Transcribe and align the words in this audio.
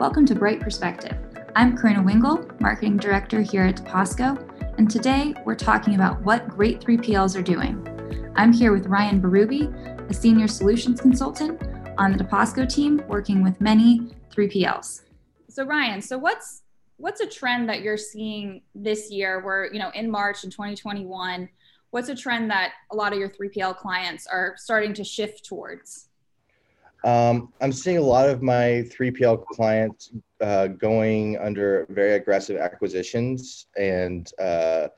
Welcome 0.00 0.24
to 0.28 0.34
Bright 0.34 0.60
Perspective. 0.60 1.14
I'm 1.56 1.76
Karina 1.76 2.02
Wingle, 2.02 2.50
Marketing 2.58 2.96
Director 2.96 3.42
here 3.42 3.64
at 3.64 3.76
Deposco, 3.76 4.42
and 4.78 4.90
today 4.90 5.34
we're 5.44 5.54
talking 5.54 5.94
about 5.94 6.22
what 6.22 6.48
great 6.48 6.80
3PLs 6.80 7.38
are 7.38 7.42
doing. 7.42 8.32
I'm 8.34 8.50
here 8.50 8.72
with 8.72 8.86
Ryan 8.86 9.20
Berube, 9.20 10.08
a 10.08 10.14
Senior 10.14 10.48
Solutions 10.48 11.02
Consultant 11.02 11.62
on 11.98 12.16
the 12.16 12.24
Deposco 12.24 12.66
team, 12.66 13.02
working 13.08 13.42
with 13.42 13.60
many 13.60 14.08
3PLs. 14.34 15.02
So 15.50 15.66
Ryan, 15.66 16.00
so 16.00 16.16
what's 16.16 16.62
what's 16.96 17.20
a 17.20 17.26
trend 17.26 17.68
that 17.68 17.82
you're 17.82 17.98
seeing 17.98 18.62
this 18.74 19.10
year 19.10 19.44
where, 19.44 19.70
you 19.70 19.78
know, 19.78 19.90
in 19.94 20.10
March 20.10 20.44
in 20.44 20.50
2021, 20.50 21.46
what's 21.90 22.08
a 22.08 22.14
trend 22.14 22.50
that 22.50 22.72
a 22.90 22.96
lot 22.96 23.12
of 23.12 23.18
your 23.18 23.28
3PL 23.28 23.76
clients 23.76 24.26
are 24.26 24.54
starting 24.56 24.94
to 24.94 25.04
shift 25.04 25.44
towards? 25.44 26.08
Um, 27.04 27.52
I'm 27.60 27.72
seeing 27.72 27.96
a 27.96 28.02
lot 28.02 28.28
of 28.28 28.42
my 28.42 28.84
3PL 28.90 29.46
clients 29.46 30.10
uh, 30.40 30.68
going 30.68 31.38
under 31.38 31.86
very 31.88 32.14
aggressive 32.14 32.58
acquisitions 32.58 33.66
and 33.76 34.30
uh, 34.38 34.88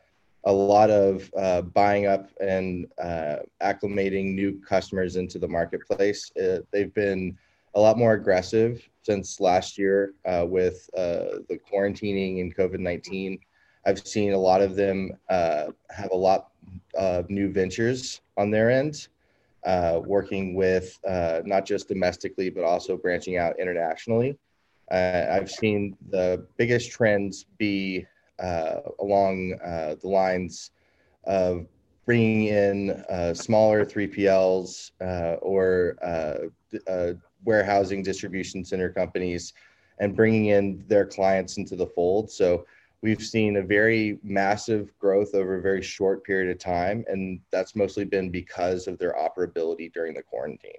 a 0.45 0.53
lot 0.53 0.91
of 0.91 1.31
uh, 1.37 1.63
buying 1.63 2.07
up 2.07 2.29
and 2.41 2.87
uh, 3.01 3.37
acclimating 3.63 4.35
new 4.35 4.61
customers 4.61 5.17
into 5.17 5.39
the 5.39 5.47
marketplace. 5.47 6.33
Uh, 6.37 6.59
they've 6.73 6.93
been 6.95 7.37
a 7.75 7.81
lot 7.81 7.97
more 7.97 8.15
aggressive 8.15 8.87
since 9.03 9.41
last 9.41 9.79
year 9.79 10.15
uh, 10.27 10.45
with 10.47 10.91
the 10.95 11.59
quarantining 11.71 12.41
and 12.41 12.55
COVID 12.57 12.81
19. 12.81 13.39
I've 13.87 14.07
seen 14.07 14.33
a 14.33 14.39
lot 14.39 14.61
of 14.61 14.75
them 14.75 15.13
have 15.29 16.11
a 16.11 16.17
lot 16.17 16.49
of 16.95 17.31
new 17.31 17.53
ventures 17.53 18.21
on 18.37 18.51
their 18.51 18.71
end 18.71 19.09
uh, 19.65 20.01
working 20.05 20.55
with 20.55 20.99
uh, 21.09 21.41
not 21.45 21.65
just 21.65 21.89
domestically, 21.89 22.51
but 22.51 22.65
also 22.65 22.97
branching 22.97 23.37
out 23.37 23.59
internationally. 23.59 24.39
Uh, 24.91 25.27
I've 25.31 25.51
seen 25.51 25.97
the 26.11 26.47
biggest 26.57 26.91
trends 26.91 27.47
be 27.59 28.07
uh, 28.43 28.81
along 29.01 29.55
uh, 29.65 29.95
the 30.01 30.09
lines 30.09 30.73
of 31.25 31.67
bringing 32.05 32.49
in 32.49 32.91
uh, 33.09 33.33
smaller 33.33 33.85
3PLs 33.85 34.91
or 35.41 35.97
warehousing 37.45 38.03
distribution 38.03 38.65
center 38.65 38.91
companies 38.91 39.53
and 39.99 40.17
bringing 40.17 40.47
in 40.47 40.85
their 40.89 41.07
clients 41.07 41.57
into 41.57 41.77
the 41.77 41.87
fold. 41.87 42.31
So 42.31 42.67
we've 43.03 43.23
seen 43.23 43.57
a 43.57 43.63
very 43.63 44.19
massive 44.23 44.97
growth 44.99 45.35
over 45.35 45.59
a 45.59 45.63
very 45.63 45.83
short 45.83 46.25
period 46.25 46.51
of 46.51 46.59
time, 46.59 47.05
and 47.09 47.41
that's 47.51 47.75
mostly 47.75 48.05
been 48.05 48.31
because 48.31 48.87
of 48.87 48.99
their 48.99 49.15
operability 49.15 49.93
during 49.93 50.15
the 50.15 50.23
quarantine. 50.23 50.71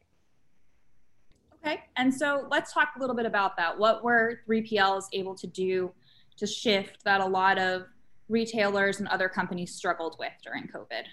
Okay, 1.66 1.82
and 1.98 2.14
so 2.14 2.48
let's 2.50 2.74
talk 2.74 2.94
a 2.98 3.00
little 3.00 3.16
bit 3.16 3.26
about 3.26 3.56
that. 3.58 3.78
What 3.78 4.04
were 4.04 4.40
3PLs 4.48 5.06
able 5.14 5.36
to 5.36 5.48
do 5.48 5.92
to 6.38 6.48
shift 6.48 7.04
that 7.04 7.22
a 7.22 7.26
lot 7.26 7.60
of 7.60 7.84
retailers 8.30 9.00
and 9.00 9.08
other 9.10 9.30
companies 9.30 9.74
struggled 9.74 10.16
with 10.18 10.32
during 10.44 10.68
COVID? 10.68 11.04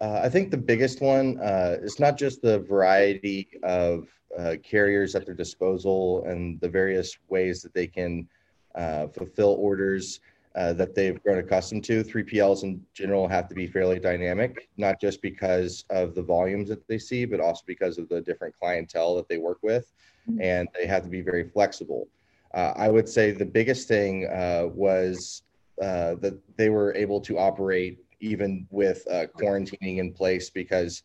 Uh, 0.00 0.20
I 0.22 0.28
think 0.28 0.50
the 0.50 0.56
biggest 0.56 1.00
one 1.00 1.40
uh, 1.40 1.76
is 1.80 1.98
not 1.98 2.16
just 2.16 2.40
the 2.40 2.60
variety 2.60 3.48
of 3.64 4.08
uh, 4.38 4.54
carriers 4.62 5.14
at 5.14 5.26
their 5.26 5.34
disposal 5.34 6.24
and 6.24 6.60
the 6.60 6.68
various 6.68 7.16
ways 7.28 7.62
that 7.62 7.74
they 7.74 7.86
can 7.86 8.28
fulfill 8.74 9.56
orders 9.58 10.20
uh, 10.58 10.72
that 10.72 10.94
they've 10.94 11.22
grown 11.22 11.38
accustomed 11.38 11.84
to. 11.84 12.02
3PLs 12.02 12.64
in 12.64 12.84
general 12.92 13.28
have 13.28 13.48
to 13.48 13.54
be 13.54 13.66
fairly 13.66 14.00
dynamic, 14.00 14.68
not 14.76 15.00
just 15.00 15.22
because 15.22 15.84
of 15.90 16.14
the 16.14 16.22
volumes 16.22 16.68
that 16.68 16.86
they 16.88 16.98
see, 16.98 17.24
but 17.24 17.38
also 17.38 17.62
because 17.66 17.96
of 17.96 18.08
the 18.08 18.20
different 18.20 18.54
clientele 18.56 19.14
that 19.14 19.28
they 19.28 19.38
work 19.38 19.58
with. 19.62 19.92
Mm-hmm. 20.28 20.42
And 20.42 20.68
they 20.74 20.86
have 20.86 21.04
to 21.04 21.08
be 21.08 21.20
very 21.20 21.48
flexible. 21.48 22.08
Uh, 22.54 22.72
I 22.76 22.88
would 22.88 23.08
say 23.08 23.30
the 23.30 23.44
biggest 23.44 23.86
thing 23.88 24.26
uh, 24.26 24.68
was 24.72 25.42
uh, 25.80 26.16
that 26.16 26.38
they 26.56 26.70
were 26.70 26.94
able 26.94 27.20
to 27.20 27.38
operate 27.38 27.98
even 28.20 28.66
with 28.70 29.06
uh, 29.08 29.26
quarantining 29.26 29.98
in 29.98 30.12
place 30.12 30.50
because 30.50 31.02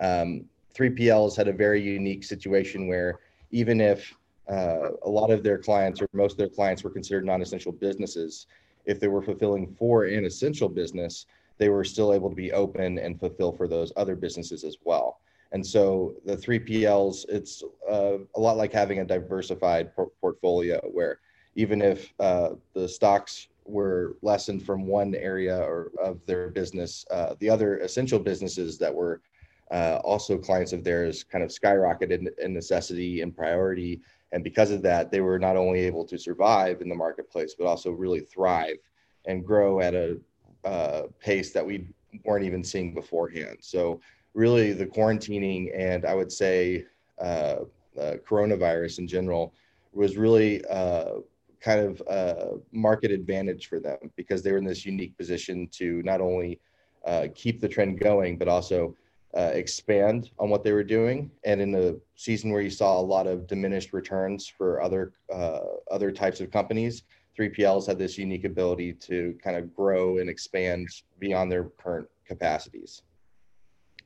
um, 0.00 0.44
3PLs 0.74 1.36
had 1.36 1.48
a 1.48 1.52
very 1.52 1.80
unique 1.80 2.22
situation 2.22 2.86
where 2.86 3.20
even 3.50 3.80
if 3.80 4.14
uh, 4.48 4.90
a 5.04 5.08
lot 5.08 5.30
of 5.30 5.42
their 5.42 5.58
clients 5.58 6.00
or 6.00 6.08
most 6.12 6.32
of 6.32 6.38
their 6.38 6.48
clients 6.48 6.82
were 6.82 6.90
considered 6.90 7.24
non-essential 7.24 7.72
businesses. 7.72 8.46
If 8.86 8.98
they 8.98 9.08
were 9.08 9.22
fulfilling 9.22 9.74
for 9.78 10.04
an 10.04 10.24
essential 10.24 10.68
business, 10.68 11.26
they 11.58 11.68
were 11.68 11.84
still 11.84 12.14
able 12.14 12.30
to 12.30 12.36
be 12.36 12.52
open 12.52 12.98
and 12.98 13.20
fulfill 13.20 13.52
for 13.52 13.68
those 13.68 13.92
other 13.96 14.16
businesses 14.16 14.64
as 14.64 14.78
well. 14.84 15.20
And 15.52 15.66
so 15.66 16.14
the 16.24 16.36
3PLs, 16.36 17.26
it's 17.28 17.62
uh, 17.88 18.18
a 18.34 18.40
lot 18.40 18.56
like 18.56 18.72
having 18.72 19.00
a 19.00 19.04
diversified 19.04 19.94
por- 19.94 20.10
portfolio 20.20 20.80
where 20.92 21.18
even 21.56 21.82
if 21.82 22.12
uh, 22.20 22.50
the 22.74 22.88
stocks 22.88 23.48
were 23.64 24.16
lessened 24.22 24.64
from 24.64 24.86
one 24.86 25.14
area 25.14 25.58
or 25.58 25.90
of 26.02 26.24
their 26.26 26.48
business, 26.48 27.04
uh, 27.10 27.34
the 27.40 27.50
other 27.50 27.78
essential 27.78 28.18
businesses 28.18 28.78
that 28.78 28.94
were 28.94 29.20
uh, 29.70 30.00
also 30.04 30.38
clients 30.38 30.72
of 30.72 30.82
theirs 30.82 31.24
kind 31.24 31.44
of 31.44 31.50
skyrocketed 31.50 32.10
in, 32.10 32.30
in 32.42 32.52
necessity 32.52 33.20
and 33.20 33.36
priority 33.36 34.00
and 34.32 34.44
because 34.44 34.70
of 34.70 34.82
that, 34.82 35.10
they 35.10 35.20
were 35.20 35.38
not 35.38 35.56
only 35.56 35.80
able 35.80 36.04
to 36.06 36.18
survive 36.18 36.80
in 36.80 36.88
the 36.88 36.94
marketplace, 36.94 37.54
but 37.58 37.66
also 37.66 37.90
really 37.90 38.20
thrive 38.20 38.76
and 39.26 39.44
grow 39.44 39.80
at 39.80 39.94
a 39.94 40.18
uh, 40.64 41.02
pace 41.18 41.52
that 41.52 41.66
we 41.66 41.86
weren't 42.24 42.44
even 42.44 42.62
seeing 42.62 42.94
beforehand. 42.94 43.58
So, 43.60 44.00
really, 44.34 44.72
the 44.72 44.86
quarantining 44.86 45.70
and 45.76 46.04
I 46.04 46.14
would 46.14 46.30
say 46.30 46.84
uh, 47.18 47.56
uh, 47.98 48.16
coronavirus 48.26 49.00
in 49.00 49.08
general 49.08 49.52
was 49.92 50.16
really 50.16 50.64
uh, 50.66 51.14
kind 51.60 51.80
of 51.80 52.02
a 52.08 52.52
market 52.72 53.10
advantage 53.10 53.66
for 53.66 53.80
them 53.80 53.98
because 54.16 54.42
they 54.42 54.52
were 54.52 54.58
in 54.58 54.64
this 54.64 54.86
unique 54.86 55.16
position 55.16 55.68
to 55.72 56.02
not 56.02 56.20
only 56.20 56.60
uh, 57.04 57.26
keep 57.34 57.60
the 57.60 57.68
trend 57.68 57.98
going, 57.98 58.38
but 58.38 58.48
also 58.48 58.94
uh, 59.36 59.50
expand 59.54 60.30
on 60.38 60.50
what 60.50 60.64
they 60.64 60.72
were 60.72 60.84
doing. 60.84 61.30
And 61.44 61.60
in 61.60 61.70
the 61.70 62.00
season 62.16 62.50
where 62.50 62.62
you 62.62 62.70
saw 62.70 62.98
a 62.98 63.00
lot 63.00 63.26
of 63.26 63.46
diminished 63.46 63.92
returns 63.92 64.46
for 64.46 64.82
other 64.82 65.12
uh, 65.32 65.60
other 65.90 66.10
types 66.10 66.40
of 66.40 66.50
companies, 66.50 67.04
3PLs 67.38 67.86
had 67.86 67.98
this 67.98 68.18
unique 68.18 68.44
ability 68.44 68.92
to 68.94 69.36
kind 69.42 69.56
of 69.56 69.74
grow 69.74 70.18
and 70.18 70.28
expand 70.28 70.88
beyond 71.18 71.50
their 71.50 71.64
current 71.64 72.08
capacities. 72.26 73.02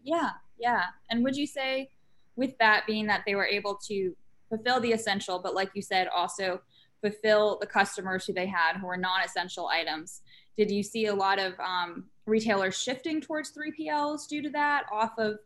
Yeah, 0.03 0.31
yeah. 0.59 0.85
And 1.11 1.25
would 1.25 1.37
you 1.37 1.47
say, 1.47 1.91
with 2.37 2.57
that 2.59 2.85
being 2.87 3.07
that 3.07 3.23
they 3.27 3.35
were 3.35 3.47
able 3.47 3.77
to 3.87 4.15
fulfill 4.49 4.81
the 4.81 4.93
essential, 4.93 5.39
but 5.39 5.55
like 5.55 5.71
you 5.75 5.83
said, 5.83 6.09
also 6.09 6.61
fulfill 7.01 7.59
the 7.61 7.67
customers 7.67 8.25
who 8.27 8.33
they 8.33 8.47
had 8.47 8.77
who 8.77 8.87
were 8.87 8.97
non-essential 8.97 9.69
items? 9.69 10.21
Did 10.57 10.71
you 10.71 10.83
see 10.83 11.07
a 11.07 11.15
lot 11.15 11.39
of 11.39 11.55
um, 11.59 12.05
retailers 12.27 12.77
shifting 12.77 13.21
towards 13.21 13.53
3PLs 13.53 14.29
due 14.29 14.43
to 14.43 14.51
that, 14.51 14.85
off 14.93 15.13
of 15.19 15.39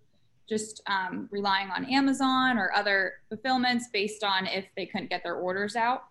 just 0.49 0.83
um, 0.87 1.29
relying 1.31 1.71
on 1.71 1.85
Amazon 1.87 2.59
or 2.59 2.73
other 2.75 3.15
fulfillments 3.29 3.89
based 3.93 4.25
on 4.25 4.47
if 4.47 4.65
they 4.77 4.87
couldn't 4.87 5.11
get 5.11 5.23
their 5.23 5.37
orders 5.37 5.77
out? 5.77 6.05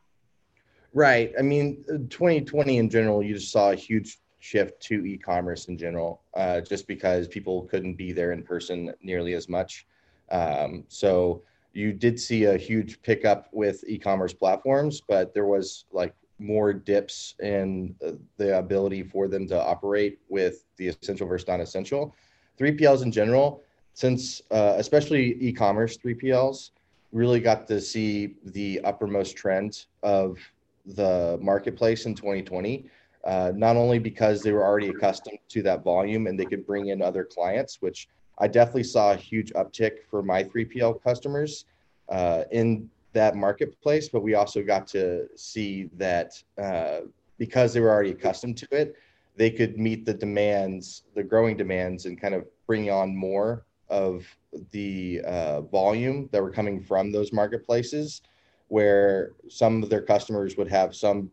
Right. 0.94 1.34
I 1.38 1.42
mean, 1.42 1.84
2020 2.10 2.78
in 2.78 2.90
general, 2.90 3.24
you 3.24 3.34
just 3.36 3.52
saw 3.52 3.72
a 3.72 3.76
huge 3.76 4.20
shift 4.40 4.82
to 4.82 5.06
e-commerce 5.06 5.66
in 5.66 5.78
general, 5.78 6.22
uh, 6.36 6.62
just 6.62 6.88
because 6.88 7.28
people 7.28 7.64
couldn't 7.64 7.96
be 7.96 8.12
there 8.12 8.32
in 8.32 8.44
person 8.44 8.94
nearly 9.02 9.34
as 9.34 9.50
much. 9.50 9.88
Um, 10.30 10.84
so 10.88 11.44
you 11.74 11.94
did 11.94 12.20
see 12.20 12.46
a 12.46 12.58
huge 12.58 13.02
pickup 13.02 13.50
with 13.52 13.84
e-commerce 13.88 14.34
platforms, 14.34 15.02
but 15.02 15.34
there 15.34 15.46
was 15.46 15.86
like 15.92 16.14
more 16.40 16.74
dips 16.74 17.36
in 17.40 17.96
the 18.38 18.58
ability 18.58 19.04
for 19.04 19.28
them 19.28 19.48
to 19.48 19.62
operate 19.62 20.20
with 20.30 20.66
the 20.78 20.88
essential 20.88 21.28
versus 21.28 21.48
non-essential. 21.48 22.16
3PLs 22.60 23.04
in 23.04 23.12
general, 23.12 23.64
since 23.94 24.42
uh, 24.52 24.76
especially 24.78 25.38
e-commerce 25.40 25.98
3PLs, 25.98 26.72
really 27.12 27.40
got 27.40 27.68
to 27.68 27.80
see 27.82 28.36
the 28.46 28.80
uppermost 28.82 29.36
trend 29.36 29.86
of 30.04 30.38
the 30.86 31.38
marketplace 31.42 32.06
in 32.06 32.14
2020. 32.14 32.86
Uh, 33.24 33.52
not 33.56 33.76
only 33.76 34.00
because 34.00 34.42
they 34.42 34.52
were 34.52 34.64
already 34.64 34.90
accustomed 34.90 35.40
to 35.50 35.62
that 35.62 35.84
volume 35.84 36.28
and 36.28 36.40
they 36.40 36.46
could 36.46 36.66
bring 36.66 36.88
in 36.88 37.02
other 37.02 37.26
clients, 37.26 37.82
which 37.82 38.08
I 38.38 38.48
definitely 38.48 38.84
saw 38.84 39.14
a 39.14 39.18
huge 39.18 39.52
uptick 39.54 40.04
for 40.10 40.22
my 40.22 40.44
3PL 40.44 41.04
customers 41.04 41.66
uh, 42.10 42.44
in 42.52 42.90
that 43.18 43.36
marketplace, 43.36 44.10
but 44.10 44.22
we 44.22 44.36
also 44.36 44.62
got 44.62 44.86
to 44.88 45.28
see 45.36 45.90
that 45.98 46.32
uh, 46.62 47.00
because 47.40 47.74
they 47.74 47.80
were 47.80 47.90
already 47.90 48.12
accustomed 48.12 48.58
to 48.58 48.68
it, 48.72 48.96
they 49.36 49.50
could 49.50 49.78
meet 49.78 50.06
the 50.06 50.14
demands, 50.14 51.04
the 51.16 51.24
growing 51.24 51.58
demands, 51.58 52.06
and 52.06 52.22
kind 52.22 52.36
of 52.36 52.46
bring 52.68 52.92
on 52.92 53.16
more 53.16 53.66
of 53.90 54.26
the 54.72 55.22
uh, 55.26 55.62
volume 55.62 56.30
that 56.32 56.42
were 56.42 56.52
coming 56.52 56.80
from 56.80 57.12
those 57.12 57.34
marketplaces, 57.34 58.22
where 58.68 59.32
some 59.50 59.82
of 59.82 59.90
their 59.90 60.02
customers 60.02 60.56
would 60.58 60.70
have 60.70 60.96
some 60.96 61.32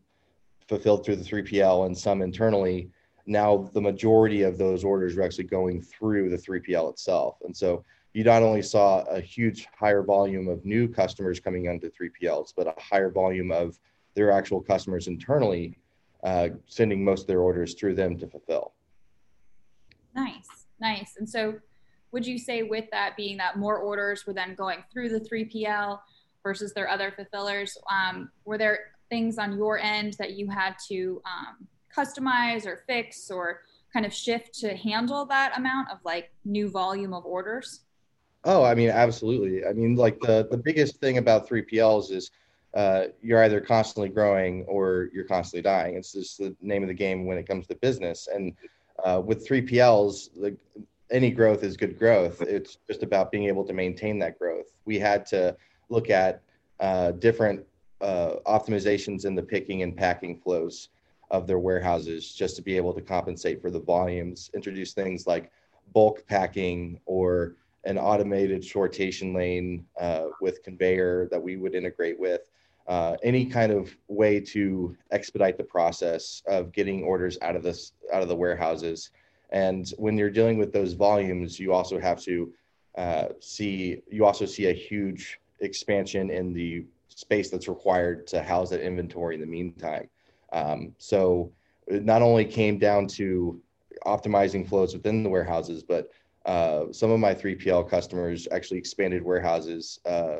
fulfilled 0.67 1.05
through 1.05 1.17
the 1.17 1.25
3PL 1.25 1.87
and 1.87 1.97
some 1.97 2.23
internally. 2.23 2.89
Now, 3.27 3.71
the 3.75 3.81
majority 3.81 4.43
of 4.43 4.57
those 4.57 4.85
orders 4.85 5.17
are 5.17 5.23
actually 5.23 5.45
going 5.45 5.83
through 5.83 6.31
the 6.31 6.39
3PL 6.39 6.93
itself. 6.93 7.37
And 7.45 7.55
so 7.55 7.85
you 8.15 8.23
not 8.23 8.43
only 8.43 8.63
saw 8.63 9.03
a 9.03 9.21
huge 9.21 9.67
higher 9.77 10.03
volume 10.03 10.47
of 10.49 10.65
new 10.65 10.89
customers 10.89 11.41
coming 11.41 11.69
onto 11.69 11.91
3PLs, 11.91 12.55
but 12.57 12.69
a 12.69 12.75
higher 12.81 13.11
volume 13.11 13.51
of 13.51 13.79
their 14.15 14.31
actual 14.31 14.61
customers 14.61 15.09
internally 15.09 15.77
uh, 16.23 16.49
sending 16.67 17.05
most 17.05 17.23
of 17.23 17.27
their 17.27 17.41
orders 17.41 17.75
through 17.75 17.95
them 17.95 18.17
to 18.17 18.29
fulfill. 18.29 18.73
Nice, 20.15 20.67
nice. 20.81 21.15
And 21.19 21.29
so, 21.29 21.57
would 22.13 22.25
you 22.25 22.39
say 22.39 22.63
with 22.63 22.85
that 22.93 23.17
being 23.17 23.37
that 23.39 23.59
more 23.59 23.79
orders 23.79 24.25
were 24.25 24.33
then 24.33 24.55
going 24.55 24.85
through 24.93 25.09
the 25.09 25.19
3PL 25.19 25.99
versus 26.45 26.73
their 26.73 26.89
other 26.89 27.13
fulfillers, 27.17 27.77
um, 27.91 28.31
were 28.45 28.57
there 28.57 28.93
things 29.11 29.37
on 29.37 29.57
your 29.57 29.81
end 29.81 30.15
that 30.21 30.35
you 30.35 30.49
had 30.49 30.77
to 30.87 31.21
um, 31.27 31.67
customize 31.95 32.65
or 32.65 32.85
fix 32.87 33.33
or 33.33 33.63
kind 33.93 34.07
of 34.07 34.15
shift 34.15 34.55
to 34.61 34.77
handle 34.77 35.27
that 35.27 35.59
amount 35.59 35.91
of 35.91 35.99
like 36.05 36.31
new 36.45 36.71
volume 36.71 37.13
of 37.13 37.27
orders? 37.27 37.81
Oh, 38.45 38.63
I 38.63 38.75
mean, 38.75 38.91
absolutely. 38.91 39.65
I 39.65 39.73
mean, 39.73 39.97
like 39.97 40.19
the 40.21 40.47
the 40.51 40.59
biggest 40.59 40.97
thing 40.97 41.19
about 41.19 41.49
3PLs 41.49 42.11
is 42.11 42.31
uh, 42.75 43.05
you're 43.23 43.43
either 43.45 43.61
constantly 43.61 44.09
growing 44.09 44.65
or 44.65 45.09
you're 45.15 45.25
constantly 45.25 45.63
dying. 45.63 45.97
It's 45.97 46.13
just 46.13 46.39
the 46.39 46.55
name 46.61 46.83
of 46.83 46.89
the 46.89 46.95
game 46.95 47.25
when 47.25 47.39
it 47.39 47.47
comes 47.47 47.67
to 47.69 47.77
business. 47.77 48.29
And 48.33 48.53
uh, 49.05 49.23
with 49.25 49.47
3PLs, 49.49 50.31
the, 50.41 50.57
any 51.11 51.31
growth 51.31 51.63
is 51.63 51.77
good 51.77 51.99
growth. 51.99 52.43
It's 52.43 52.79
just 52.89 53.03
about 53.03 53.31
being 53.31 53.45
able 53.45 53.65
to 53.65 53.73
maintain 53.73 54.19
that 54.19 54.39
growth. 54.39 54.67
We 54.85 54.99
had 54.99 55.25
to 55.27 55.57
look 55.89 56.11
at 56.11 56.43
uh, 56.81 57.13
different 57.13 57.65
uh, 58.01 58.37
optimizations 58.47 59.25
in 59.25 59.35
the 59.35 59.43
picking 59.43 59.83
and 59.83 59.97
packing 59.97 60.37
flows 60.37 60.89
of 61.31 61.47
their 61.47 61.59
warehouses 61.59 62.33
just 62.33 62.57
to 62.57 62.63
be 62.63 62.77
able 62.77 62.93
to 62.93 63.01
compensate 63.01 63.63
for 63.63 63.71
the 63.71 63.81
volumes. 63.81 64.51
Introduce 64.55 64.93
things 64.93 65.27
like 65.27 65.51
bulk 65.93 66.27
packing 66.27 66.99
or 67.07 67.55
an 67.87 67.99
automated 67.99 68.63
sortation 68.63 69.35
lane 69.35 69.85
uh, 70.01 70.27
with 70.41 70.63
conveyor 70.63 71.29
that 71.31 71.43
we 71.43 71.57
would 71.57 71.75
integrate 71.75 72.19
with. 72.19 72.43
Uh, 72.87 73.17
any 73.23 73.47
kind 73.47 73.73
of 73.73 73.95
way 74.09 74.39
to 74.39 74.95
expedite 75.11 75.57
the 75.57 75.65
process 75.65 76.43
of 76.47 76.71
getting 76.71 77.03
orders 77.03 77.39
out 77.41 77.57
of 77.57 77.63
this 77.63 77.93
out 78.13 78.21
of 78.21 78.29
the 78.29 78.37
warehouses. 78.37 79.11
And 79.51 79.89
when 79.97 80.19
you're 80.19 80.31
dealing 80.31 80.59
with 80.59 80.73
those 80.73 80.93
volumes, 80.93 81.59
you 81.59 81.73
also 81.73 81.99
have 81.99 82.21
to 82.23 82.53
uh, 82.97 83.29
see 83.41 84.03
you 84.11 84.27
also 84.27 84.45
see 84.45 84.67
a 84.67 84.73
huge 84.73 85.41
expansion 85.61 86.31
in 86.31 86.53
the 86.53 86.85
space 87.09 87.49
that's 87.49 87.69
required 87.69 88.27
to 88.27 88.43
house 88.43 88.71
that 88.71 88.81
inventory 88.81 89.35
in 89.35 89.41
the 89.41 89.47
meantime. 89.47 90.09
Um, 90.53 90.95
so 90.99 91.53
it 91.87 92.05
not 92.05 92.23
only 92.23 92.45
came 92.45 92.79
down 92.79 93.07
to 93.09 93.61
optimizing 94.07 94.69
flows 94.69 94.95
within 94.95 95.23
the 95.23 95.29
warehouses, 95.29 95.83
but 95.83 96.11
uh, 96.45 96.93
some 96.93 97.11
of 97.11 97.21
my 97.21 97.35
3PL 97.35 97.89
customers 97.89 98.47
actually 98.51 98.79
expanded 98.79 99.23
warehouses, 99.23 99.99
uh, 100.05 100.39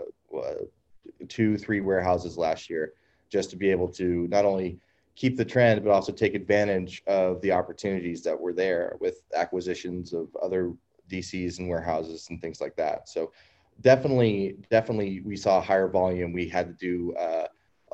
two, 1.29 1.57
three 1.57 1.81
warehouses 1.81 2.37
last 2.37 2.69
year, 2.69 2.93
just 3.31 3.51
to 3.51 3.57
be 3.57 3.71
able 3.71 3.89
to 3.89 4.27
not 4.29 4.45
only 4.45 4.79
keep 5.17 5.37
the 5.37 5.45
trend, 5.45 5.83
but 5.83 5.91
also 5.91 6.13
take 6.13 6.35
advantage 6.35 7.03
of 7.07 7.41
the 7.41 7.53
opportunities 7.53 8.23
that 8.23 8.39
were 8.39 8.53
there 8.53 8.97
with 9.01 9.23
acquisitions 9.35 10.13
of 10.13 10.29
other 10.43 10.73
DCs 11.09 11.59
and 11.59 11.69
warehouses 11.69 12.27
and 12.31 12.41
things 12.41 12.61
like 12.61 12.77
that. 12.77 13.09
So 13.09 13.33
definitely, 13.81 14.57
definitely, 14.71 15.21
we 15.21 15.37
saw 15.37 15.61
higher 15.61 15.89
volume. 15.89 16.33
We 16.33 16.49
had 16.49 16.67
to 16.67 16.75
do 16.75 17.15
uh, 17.15 17.47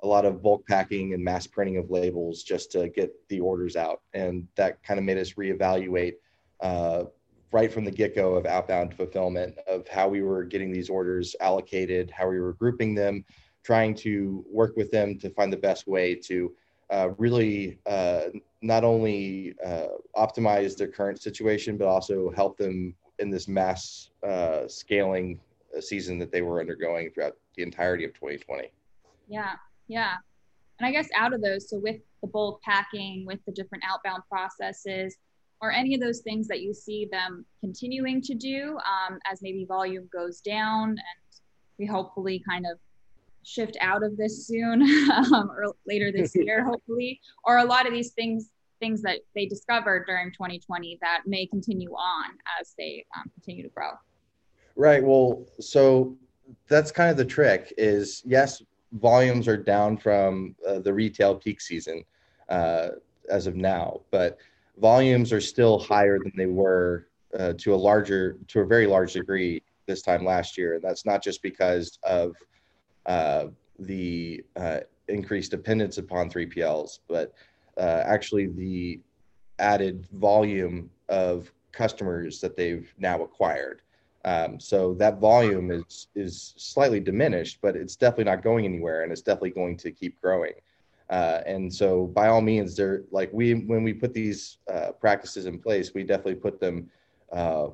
a 0.03 0.07
lot 0.07 0.25
of 0.25 0.43
bulk 0.43 0.67
packing 0.67 1.15
and 1.15 1.23
mass 1.23 1.47
printing 1.47 1.77
of 1.77 1.91
labels 1.91 2.43
just 2.43 2.73
to 2.73 2.89
get 2.89 3.13
the 3.29 3.41
orders 3.41 3.77
out, 3.77 4.01
and 4.15 4.47
that 4.57 4.83
kind 4.83 4.99
of 4.99 5.05
made 5.05 5.19
us 5.19 5.35
reevaluate 5.35 6.15
uh, 6.61 7.05
right 7.53 7.73
from 7.73 7.85
the 7.85 7.91
get-go 7.91 8.35
of 8.35 8.47
outbound 8.47 8.95
fulfillment 8.95 9.57
of 9.67 9.87
how 9.89 10.09
we 10.09 10.23
were 10.23 10.45
getting 10.45 10.73
these 10.73 10.89
orders 10.89 11.35
allocated 11.41 12.11
how 12.11 12.29
we 12.29 12.41
were 12.41 12.53
grouping 12.55 12.95
them 12.95 13.25
trying 13.63 13.95
to 13.95 14.45
work 14.51 14.77
with 14.77 14.91
them 14.91 15.19
to 15.19 15.31
find 15.31 15.53
the 15.53 15.57
best 15.57 15.87
way 15.87 16.15
to 16.15 16.55
uh, 16.91 17.11
really 17.19 17.79
uh, 17.87 18.23
not 18.63 18.85
only 18.85 19.55
uh, 19.65 19.87
optimize 20.17 20.77
their 20.77 20.89
current 20.89 21.21
situation 21.21 21.77
but 21.77 21.87
also 21.87 22.31
help 22.31 22.57
them 22.57 22.95
in 23.19 23.31
this 23.31 23.49
mass 23.49 24.11
uh, 24.27 24.67
scaling 24.67 25.39
uh, 25.77 25.81
season 25.81 26.19
that 26.19 26.33
they 26.33 26.43
were 26.43 26.61
undergoing 26.61 27.11
throughout 27.11 27.37
the 27.57 27.63
entirety 27.63 28.05
of 28.05 28.13
2020 28.15 28.71
yeah 29.29 29.53
yeah. 29.89 30.15
And 30.79 30.87
i 30.87 30.93
guess 30.93 31.09
out 31.15 31.35
of 31.35 31.43
those 31.43 31.69
so 31.69 31.79
with 31.79 32.01
the 32.23 32.29
bulk 32.29 32.63
packing 32.63 33.25
with 33.27 33.39
the 33.47 33.53
different 33.53 33.85
outbound 33.87 34.23
processes 34.29 35.17
are 35.63 35.71
any 35.71 35.95
of 35.95 36.01
those 36.01 36.21
things 36.21 36.49
that 36.49 36.61
you 36.61 36.73
see 36.73 37.07
them 37.11 37.45
continuing 37.61 38.21
to 38.23 38.35
do 38.35 38.79
um, 38.79 39.19
as 39.31 39.43
maybe 39.43 39.65
volume 39.65 40.09
goes 40.13 40.41
down 40.41 40.91
and 40.91 40.99
we 41.79 41.87
hopefully 41.87 42.43
kind 42.49 42.67
of 42.71 42.79
shift 43.43 43.77
out 43.81 44.03
of 44.03 44.17
this 44.17 44.47
soon 44.47 44.83
um, 45.13 45.51
or 45.51 45.75
later 45.87 46.13
this 46.13 46.35
year 46.35 46.65
hopefully 46.65 47.21
or 47.45 47.59
a 47.59 47.65
lot 47.65 47.87
of 47.87 47.93
these 47.93 48.11
things 48.13 48.51
things 48.81 49.03
that 49.03 49.21
they 49.35 49.45
discovered 49.45 50.05
during 50.07 50.33
2020 50.33 50.99
that 51.03 51.23
may 51.27 51.45
continue 51.47 51.93
on 51.93 52.31
as 52.59 52.75
they 52.79 53.05
um, 53.15 53.31
continue 53.35 53.63
to 53.63 53.69
grow. 53.69 53.91
Right 54.77 55.03
well 55.03 55.47
so 55.59 56.17
that's 56.69 56.91
kind 56.91 57.11
of 57.11 57.17
the 57.17 57.25
trick 57.25 57.73
is 57.77 58.23
yes 58.25 58.63
volumes 58.93 59.47
are 59.47 59.57
down 59.57 59.97
from 59.97 60.57
uh, 60.67 60.81
the 60.81 60.93
retail 60.93 61.35
peak 61.35 61.61
season 61.61 62.03
uh, 62.49 62.89
as 63.31 63.47
of 63.47 63.55
now 63.55 64.01
but 64.11 64.39
volumes 64.81 65.33
are 65.33 65.41
still 65.41 65.79
higher 65.79 66.19
than 66.19 66.33
they 66.37 66.47
were 66.47 67.07
uh, 67.39 67.53
to 67.59 67.75
a 67.75 67.77
larger, 67.77 68.37
to 68.49 68.61
a 68.61 68.67
very 68.67 68.87
large 68.87 69.13
degree 69.13 69.63
this 69.87 70.03
time 70.03 70.25
last 70.25 70.57
year. 70.59 70.75
And 70.75 70.83
that's 70.83 71.05
not 71.07 71.23
just 71.23 71.43
because 71.43 71.99
of 72.03 72.37
uh, 73.07 73.47
the 73.79 74.45
uh, 74.57 74.81
increased 75.09 75.51
dependence 75.51 75.99
upon 75.99 76.31
3PLs, 76.31 77.01
but 77.09 77.35
uh, 77.77 78.03
actually 78.05 78.47
the 78.47 79.01
added 79.59 80.07
volume 80.13 80.91
of 81.09 81.53
customers 81.73 82.41
that 82.41 82.57
they've 82.57 82.93
now 82.99 83.23
acquired. 83.23 83.83
Um, 84.25 84.61
so 84.61 84.95
that 84.95 85.19
volume 85.19 85.71
is 85.71 86.09
is 86.15 86.53
slightly 86.59 87.01
diminished, 87.01 87.59
but 87.63 87.75
it's 87.75 87.97
definitely 87.97 88.25
not 88.25 88.43
going 88.43 88.67
anywhere, 88.67 89.03
and 89.03 89.13
it's 89.13 89.23
definitely 89.23 89.51
going 89.51 89.79
to 89.79 89.91
keep 89.91 90.21
growing. 90.21 90.53
Uh, 91.11 91.43
and 91.45 91.73
so 91.73 92.07
by 92.07 92.29
all 92.29 92.41
means, 92.41 92.77
they're 92.77 93.03
like 93.11 93.31
we 93.33 93.55
when 93.55 93.83
we 93.83 93.93
put 93.93 94.15
these 94.15 94.59
uh, 94.73 94.93
practices 94.93 95.47
in 95.47 95.59
place, 95.59 95.93
we 95.93 96.05
definitely 96.05 96.37
put 96.37 96.61
them 96.61 96.89
uh, 97.33 97.67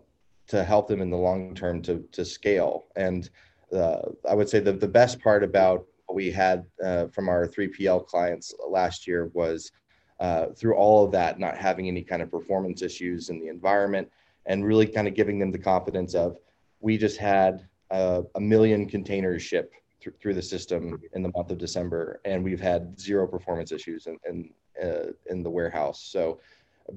to 0.49 0.65
help 0.65 0.89
them 0.89 1.03
in 1.03 1.11
the 1.11 1.17
long 1.17 1.55
term 1.55 1.83
to 1.83 2.03
to 2.13 2.25
scale. 2.25 2.87
And 2.97 3.29
uh, 3.75 4.01
I 4.29 4.35
would 4.35 4.49
say 4.49 4.59
the 4.61 4.73
the 4.73 4.89
best 4.89 5.21
part 5.21 5.45
about 5.45 5.85
what 6.07 6.15
we 6.15 6.31
had 6.31 6.65
uh, 6.83 7.09
from 7.09 7.29
our 7.29 7.47
3PL 7.47 8.07
clients 8.07 8.55
last 8.67 9.07
year 9.07 9.31
was 9.35 9.71
uh, 10.19 10.47
through 10.57 10.75
all 10.75 11.05
of 11.05 11.13
that, 11.13 11.39
not 11.39 11.59
having 11.59 11.89
any 11.89 12.03
kind 12.03 12.23
of 12.23 12.31
performance 12.31 12.81
issues 12.81 13.29
in 13.29 13.39
the 13.39 13.49
environment, 13.49 14.09
and 14.47 14.65
really 14.65 14.87
kind 14.87 15.07
of 15.07 15.15
giving 15.15 15.39
them 15.39 15.53
the 15.53 15.59
confidence 15.59 16.15
of 16.15 16.39
we 16.81 16.97
just 16.97 17.19
had 17.19 17.69
a 17.91 18.41
million 18.41 18.89
containers 18.89 19.43
ship 19.43 19.73
th- 20.07 20.17
through 20.21 20.35
the 20.35 20.43
system 20.43 21.01
in 21.15 21.23
the 21.23 21.33
month 21.35 21.51
of 21.51 21.59
December, 21.59 22.21
and 22.25 22.43
we've 22.43 22.61
had 22.61 22.99
zero 22.99 23.27
performance 23.27 23.73
issues 23.73 24.07
in 24.07 24.17
in, 24.29 24.51
uh, 24.83 25.11
in 25.27 25.43
the 25.43 25.51
warehouse. 25.51 26.01
So, 26.03 26.41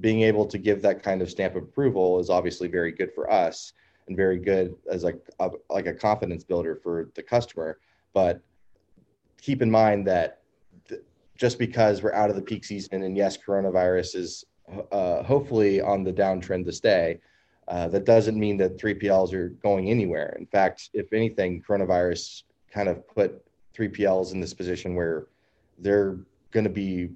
being 0.00 0.22
able 0.22 0.46
to 0.46 0.58
give 0.58 0.80
that 0.82 1.02
kind 1.02 1.20
of 1.22 1.30
stamp 1.30 1.56
of 1.56 1.64
approval 1.64 2.20
is 2.20 2.30
obviously 2.30 2.68
very 2.68 2.92
good 2.92 3.12
for 3.14 3.30
us 3.30 3.72
and 4.06 4.16
very 4.16 4.38
good 4.38 4.74
as 4.90 5.02
like 5.02 5.20
a, 5.40 5.50
like 5.68 5.86
a 5.86 5.94
confidence 5.94 6.44
builder 6.44 6.78
for 6.82 7.10
the 7.14 7.22
customer. 7.22 7.78
But 8.12 8.40
keep 9.40 9.62
in 9.62 9.70
mind 9.70 10.06
that 10.06 10.42
th- 10.88 11.02
just 11.36 11.58
because 11.58 12.02
we're 12.02 12.12
out 12.12 12.30
of 12.30 12.36
the 12.36 12.42
peak 12.42 12.64
season, 12.64 13.02
and 13.02 13.16
yes, 13.16 13.36
coronavirus 13.36 14.14
is 14.14 14.44
uh, 14.92 15.22
hopefully 15.24 15.80
on 15.80 16.04
the 16.04 16.12
downtrend 16.12 16.64
to 16.66 16.72
stay. 16.72 17.18
Uh, 17.68 17.86
that 17.86 18.04
doesn't 18.04 18.38
mean 18.38 18.56
that 18.56 18.78
3PLs 18.78 19.32
are 19.32 19.50
going 19.62 19.88
anywhere. 19.88 20.34
In 20.40 20.46
fact, 20.46 20.90
if 20.92 21.12
anything, 21.12 21.62
coronavirus 21.62 22.42
kind 22.72 22.88
of 22.88 23.06
put 23.08 23.44
3PLs 23.76 24.32
in 24.32 24.40
this 24.40 24.54
position 24.54 24.94
where 24.94 25.26
they're 25.78 26.18
going 26.50 26.64
to 26.64 26.70
be 26.70 27.10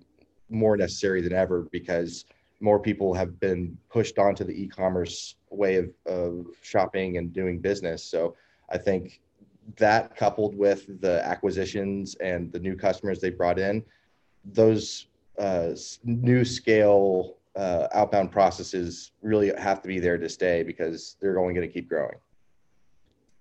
more 0.48 0.76
necessary 0.76 1.20
than 1.20 1.32
ever 1.32 1.62
because 1.72 2.24
more 2.60 2.78
people 2.78 3.12
have 3.12 3.38
been 3.40 3.76
pushed 3.90 4.18
onto 4.18 4.44
the 4.44 4.52
e-commerce 4.52 5.36
way 5.50 5.76
of, 5.76 5.90
of 6.06 6.46
shopping 6.62 7.18
and 7.18 7.32
doing 7.32 7.58
business. 7.58 8.02
So 8.02 8.36
I 8.70 8.78
think 8.78 9.20
that 9.76 10.16
coupled 10.16 10.56
with 10.56 11.00
the 11.00 11.26
acquisitions 11.26 12.14
and 12.16 12.52
the 12.52 12.58
new 12.58 12.76
customers 12.76 13.20
they 13.20 13.30
brought 13.30 13.58
in, 13.58 13.84
those 14.44 15.06
uh, 15.38 15.70
new 16.04 16.44
scale 16.44 17.36
uh, 17.56 17.88
outbound 17.92 18.30
processes 18.30 19.12
really 19.22 19.52
have 19.58 19.80
to 19.82 19.88
be 19.88 19.98
there 19.98 20.18
to 20.18 20.28
stay 20.28 20.62
because 20.62 21.16
they're 21.20 21.38
only 21.38 21.54
going 21.54 21.66
to 21.66 21.72
keep 21.72 21.88
growing. 21.88 22.16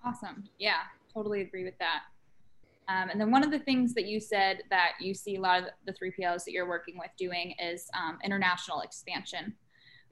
Awesome. 0.04 0.44
Yeah 0.60 0.82
totally 1.14 1.42
agree 1.42 1.64
with 1.64 1.78
that. 1.80 2.02
Um, 2.90 3.10
and 3.10 3.20
then 3.20 3.32
one 3.32 3.44
of 3.44 3.52
the 3.52 3.60
things 3.60 3.94
that 3.94 4.06
you 4.06 4.20
said 4.20 4.64
that 4.70 4.94
you 5.00 5.14
see 5.14 5.38
a 5.38 5.42
lot 5.42 5.64
of 5.64 5.70
the 5.86 5.94
3PLs 5.94 6.44
that 6.44 6.52
you're 6.52 6.68
working 6.68 6.98
with 6.98 7.12
doing 7.18 7.56
is 7.64 7.90
um, 7.98 8.20
international 8.24 8.82
expansion, 8.82 9.54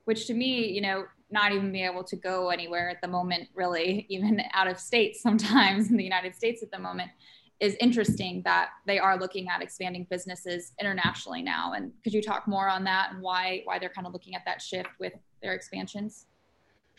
which 0.06 0.28
to 0.28 0.34
me, 0.34 0.70
you 0.70 0.82
know, 0.82 1.06
not 1.30 1.52
even 1.52 1.72
be 1.72 1.84
able 1.84 2.04
to 2.04 2.16
go 2.16 2.50
anywhere 2.50 2.90
at 2.90 3.02
the 3.02 3.08
moment, 3.08 3.50
really, 3.54 4.06
even 4.10 4.42
out 4.54 4.68
of 4.68 4.80
state 4.80 5.16
sometimes 5.16 5.90
in 5.90 5.98
the 5.98 6.04
United 6.04 6.36
States 6.36 6.64
at 6.64 6.72
the 6.72 6.80
moment, 6.80 7.12
is 7.60 7.76
interesting 7.80 8.42
that 8.44 8.70
they 8.88 8.98
are 8.98 9.20
looking 9.20 9.48
at 9.48 9.62
expanding 9.62 10.08
businesses 10.10 10.72
internationally 10.80 11.44
now. 11.44 11.74
And 11.74 11.92
could 12.04 12.14
you 12.14 12.22
talk 12.22 12.48
more 12.48 12.68
on 12.68 12.84
that 12.86 13.12
and 13.14 13.22
why 13.22 13.62
why 13.66 13.78
they're 13.78 13.90
kind 13.90 14.08
of 14.08 14.14
looking 14.14 14.34
at 14.34 14.42
that 14.46 14.62
shift 14.62 14.90
with 15.00 15.14
their 15.44 15.54
expansions? 15.54 16.26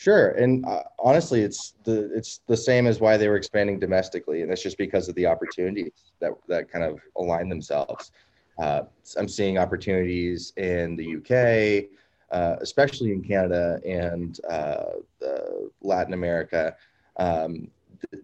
Sure, 0.02 0.30
and 0.30 0.66
uh, 0.66 0.82
honestly, 0.98 1.42
it's 1.42 1.74
the 1.84 2.12
it's 2.12 2.40
the 2.48 2.56
same 2.56 2.88
as 2.88 2.98
why 2.98 3.16
they 3.16 3.28
were 3.28 3.36
expanding 3.36 3.78
domestically, 3.78 4.42
and 4.42 4.50
that's 4.50 4.60
just 4.60 4.76
because 4.76 5.08
of 5.08 5.14
the 5.14 5.26
opportunities 5.26 5.92
that 6.18 6.32
that 6.48 6.68
kind 6.68 6.84
of 6.84 6.98
align 7.16 7.48
themselves. 7.48 8.10
Uh, 8.58 8.82
I'm 9.16 9.28
seeing 9.28 9.58
opportunities 9.58 10.54
in 10.56 10.96
the 10.96 11.18
UK, 11.18 11.88
uh, 12.36 12.56
especially 12.60 13.12
in 13.12 13.22
Canada 13.22 13.78
and 13.86 14.40
uh, 14.50 14.86
Latin 15.82 16.14
America. 16.14 16.74
Um, 17.16 17.68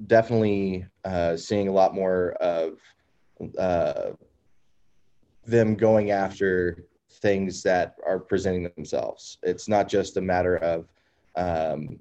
definitely 0.08 0.84
uh, 1.04 1.36
seeing 1.36 1.68
a 1.68 1.72
lot 1.72 1.94
more 1.94 2.32
of 2.40 2.80
uh, 3.56 4.10
them 5.46 5.76
going 5.76 6.10
after 6.10 6.86
things 7.22 7.62
that 7.62 7.94
are 8.04 8.18
presenting 8.18 8.68
themselves. 8.74 9.38
It's 9.44 9.68
not 9.68 9.86
just 9.86 10.16
a 10.16 10.20
matter 10.20 10.56
of 10.56 10.88
um, 11.38 11.98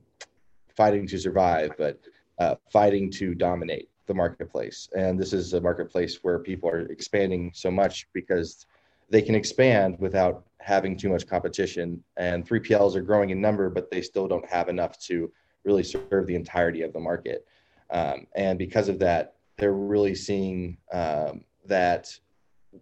fighting 0.76 1.08
to 1.08 1.18
survive, 1.18 1.72
but 1.78 2.00
uh, 2.40 2.56
fighting 2.72 3.10
to 3.12 3.34
dominate 3.34 3.90
the 4.08 4.14
marketplace. 4.14 4.90
And 4.96 5.20
this 5.20 5.32
is 5.34 5.54
a 5.54 5.62
marketplace 5.62 6.20
where 6.24 6.40
people 6.40 6.70
are 6.70 6.88
expanding 6.88 7.52
so 7.54 7.70
much 7.70 8.08
because 8.14 8.66
they 9.10 9.22
can 9.22 9.36
expand 9.36 9.98
without 10.00 10.46
having 10.60 10.98
too 10.98 11.10
much 11.10 11.28
competition. 11.28 12.04
And 12.18 12.48
3PLs 12.48 12.96
are 12.96 13.02
growing 13.02 13.30
in 13.30 13.40
number, 13.40 13.70
but 13.70 13.92
they 13.92 14.02
still 14.02 14.28
don't 14.28 14.48
have 14.50 14.70
enough 14.70 14.98
to 15.08 15.32
really 15.64 15.84
serve 15.84 16.26
the 16.26 16.36
entirety 16.36 16.82
of 16.82 16.94
the 16.94 17.00
market. 17.00 17.46
Um, 17.90 18.28
and 18.36 18.58
because 18.58 18.90
of 18.90 19.00
that, 19.00 19.36
they're 19.58 19.74
really 19.74 20.16
seeing 20.16 20.78
um, 20.94 21.42
that 21.66 22.18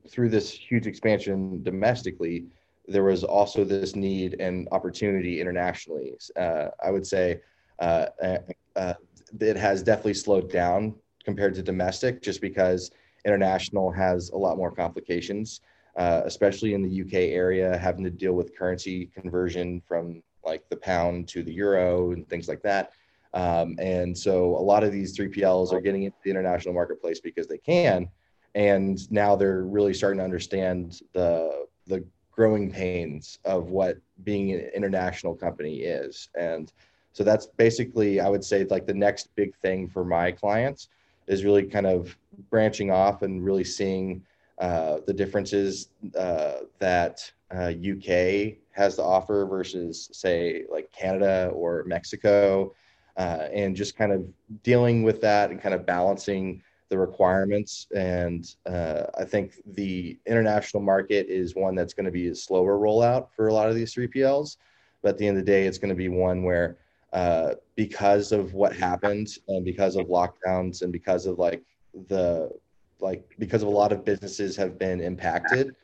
through 0.10 0.30
this 0.30 0.52
huge 0.52 0.88
expansion 0.88 1.62
domestically, 1.64 2.48
there 2.88 3.04
was 3.04 3.24
also 3.24 3.64
this 3.64 3.96
need 3.96 4.36
and 4.40 4.68
opportunity 4.72 5.42
internationally. 5.42 6.14
Uh, 6.36 6.68
I 6.84 6.92
would 6.92 7.06
say 7.06 7.42
uh, 7.80 8.08
uh, 8.22 8.38
uh 8.76 8.94
it 9.40 9.58
has 9.58 9.84
definitely 9.84 10.14
slowed 10.14 10.52
down 10.52 10.96
compared 11.24 11.56
to 11.56 11.64
domestic 11.64 12.22
just 12.22 12.42
because 12.42 12.92
international 13.26 13.92
has 13.92 14.30
a 14.30 14.38
lot 14.38 14.58
more 14.58 14.72
complications, 14.72 15.62
uh, 15.98 16.22
especially 16.26 16.74
in 16.74 16.84
the 16.84 17.02
UK 17.02 17.34
area, 17.34 17.78
having 17.78 18.04
to 18.04 18.10
deal 18.12 18.34
with 18.34 18.56
currency 18.58 19.08
conversion 19.08 19.82
from 19.88 20.22
like 20.46 20.64
the 20.70 20.78
pound 20.78 21.28
to 21.28 21.44
the 21.44 21.52
euro 21.52 22.12
and 22.12 22.30
things 22.30 22.48
like 22.48 22.62
that. 22.62 22.94
Um, 23.34 23.76
and 23.80 24.18
so 24.18 24.56
a 24.56 24.62
lot 24.62 24.84
of 24.84 24.94
these 24.94 25.18
3PLs 25.18 25.74
are 25.74 25.82
getting 25.82 26.04
into 26.04 26.18
the 26.24 26.30
international 26.30 26.74
marketplace 26.74 27.20
because 27.20 27.48
they 27.48 27.58
can. 27.58 28.08
And 28.54 29.12
now 29.12 29.36
they're 29.36 29.64
really 29.64 29.94
starting 29.94 30.20
to 30.20 30.24
understand 30.24 31.02
the, 31.14 31.66
the 31.88 32.06
growing 32.36 32.70
pains 32.70 33.40
of 33.46 33.70
what 33.70 33.98
being 34.24 34.52
an 34.52 34.70
international 34.76 35.34
company 35.34 35.82
is. 35.82 36.30
And 36.38 36.72
so 37.14 37.24
that's 37.24 37.46
basically, 37.46 38.20
I 38.20 38.28
would 38.28 38.44
say, 38.44 38.66
like 38.66 38.86
the 38.86 38.94
next 38.94 39.34
big 39.36 39.56
thing 39.56 39.88
for 39.88 40.04
my 40.04 40.32
clients 40.32 40.90
is 41.28 41.46
really 41.46 41.64
kind 41.64 41.88
of 41.88 42.16
branching 42.50 42.92
off 42.92 43.22
and 43.22 43.44
really 43.44 43.64
seeing 43.64 44.22
uh, 44.60 45.00
the 45.08 45.14
differences 45.14 45.90
uh, 46.18 46.60
that 46.80 47.32
uh, 47.54 47.72
UK 47.72 48.58
has 48.72 48.96
to 48.96 49.04
offer 49.04 49.46
versus, 49.46 50.10
say, 50.12 50.66
like 50.70 50.92
Canada 50.92 51.52
or 51.54 51.84
Mexico 51.86 52.74
uh, 53.18 53.48
and 53.54 53.76
just 53.76 53.98
kind 53.98 54.12
of 54.12 54.26
dealing 54.64 55.04
with 55.04 55.22
that 55.22 55.52
and 55.52 55.62
kind 55.62 55.74
of 55.74 55.86
balancing 55.86 56.62
the 56.90 56.98
requirements. 56.98 57.88
And 57.96 58.48
uh, 58.66 59.04
I 59.18 59.24
think 59.24 59.54
the 59.74 60.18
international 60.26 60.84
market 60.84 61.28
is 61.28 61.56
one 61.56 61.76
that's 61.76 61.94
going 61.94 62.06
to 62.06 62.12
be 62.12 62.28
a 62.28 62.36
slower 62.36 62.78
rollout 62.78 63.30
for 63.36 63.48
a 63.48 63.54
lot 63.54 63.70
of 63.70 63.76
these 63.76 63.94
3PLs. 63.94 64.58
But 65.02 65.10
at 65.10 65.18
the 65.18 65.28
end 65.28 65.38
of 65.38 65.46
the 65.46 65.52
day, 65.52 65.66
it's 65.66 65.78
going 65.78 65.90
to 65.90 65.96
be 65.96 66.10
one 66.10 66.44
where 66.44 66.78
uh, 67.14 67.56
because 67.76 68.32
of 68.32 68.54
what 68.54 68.76
happened 68.76 69.30
and 69.48 69.64
because 69.64 69.96
of 69.96 70.08
lockdowns 70.08 70.82
and 70.82 70.92
because 70.92 71.26
of 71.26 71.40
like 71.40 71.64
the 72.10 72.52
like 73.00 73.24
because 73.40 73.62
of 73.62 73.68
a 73.68 73.72
lot 73.72 73.92
of 73.92 74.04
businesses 74.04 74.56
have 74.56 74.78
been 74.78 75.00
impacted 75.00 75.76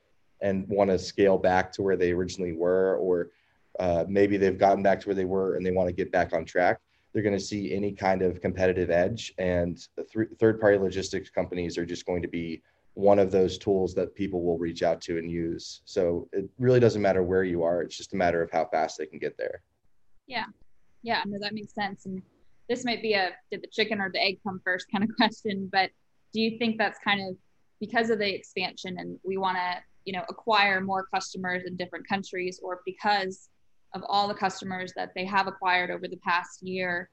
and 0.41 0.67
want 0.67 0.89
to 0.89 1.00
scale 1.00 1.38
back 1.38 1.72
to 1.72 1.81
where 1.81 1.96
they 1.96 2.12
originally 2.12 2.51
were 2.51 2.98
or 2.98 3.29
uh, 3.79 4.03
maybe 4.08 4.38
they've 4.38 4.58
gotten 4.58 4.84
back 4.84 5.00
to 5.00 5.08
where 5.08 5.15
they 5.15 5.25
were 5.25 5.55
and 5.55 5.65
they 5.65 5.72
want 5.72 5.88
to 5.88 5.93
get 5.93 6.12
back 6.12 6.34
on 6.34 6.43
track 6.43 6.79
they're 7.13 7.23
going 7.23 7.37
to 7.37 7.43
see 7.43 7.73
any 7.73 7.91
kind 7.91 8.21
of 8.21 8.41
competitive 8.41 8.89
edge. 8.89 9.33
And 9.37 9.77
th- 9.95 10.29
third 10.39 10.59
party 10.59 10.77
logistics 10.77 11.29
companies 11.29 11.77
are 11.77 11.85
just 11.85 12.05
going 12.05 12.21
to 12.21 12.27
be 12.27 12.61
one 12.93 13.19
of 13.19 13.31
those 13.31 13.57
tools 13.57 13.93
that 13.95 14.15
people 14.15 14.43
will 14.43 14.57
reach 14.57 14.83
out 14.83 15.01
to 15.01 15.17
and 15.17 15.29
use. 15.29 15.81
So 15.85 16.27
it 16.33 16.49
really 16.59 16.79
doesn't 16.79 17.01
matter 17.01 17.23
where 17.23 17.43
you 17.43 17.63
are, 17.63 17.81
it's 17.81 17.97
just 17.97 18.13
a 18.13 18.17
matter 18.17 18.41
of 18.41 18.51
how 18.51 18.65
fast 18.65 18.97
they 18.97 19.05
can 19.05 19.19
get 19.19 19.37
there. 19.37 19.61
Yeah. 20.27 20.45
Yeah. 21.03 21.23
No, 21.25 21.37
that 21.41 21.53
makes 21.53 21.73
sense. 21.73 22.05
And 22.05 22.21
this 22.69 22.85
might 22.85 23.01
be 23.01 23.13
a 23.13 23.31
did 23.49 23.61
the 23.61 23.67
chicken 23.67 23.99
or 23.99 24.09
the 24.11 24.21
egg 24.21 24.39
come 24.45 24.61
first 24.63 24.87
kind 24.91 25.03
of 25.03 25.09
question, 25.17 25.69
but 25.71 25.89
do 26.33 26.41
you 26.41 26.57
think 26.57 26.77
that's 26.77 26.99
kind 26.99 27.21
of 27.21 27.35
because 27.79 28.09
of 28.09 28.19
the 28.19 28.33
expansion 28.33 28.97
and 28.99 29.19
we 29.23 29.37
want 29.37 29.57
to, 29.57 29.77
you 30.05 30.13
know, 30.13 30.23
acquire 30.29 30.79
more 30.81 31.07
customers 31.13 31.63
in 31.65 31.75
different 31.75 32.07
countries 32.07 32.59
or 32.63 32.81
because 32.85 33.49
of 33.93 34.03
all 34.07 34.27
the 34.27 34.33
customers 34.33 34.93
that 34.95 35.12
they 35.15 35.25
have 35.25 35.48
acquired 35.48 35.91
over 35.91 36.07
the 36.07 36.17
past 36.17 36.62
year 36.62 37.10